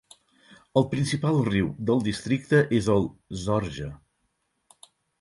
Els 0.81 0.89
principal 0.93 1.37
riu 1.51 1.69
del 1.91 2.03
districte 2.09 2.65
és 2.81 2.91
el 2.97 3.09
Zorge. 3.45 3.95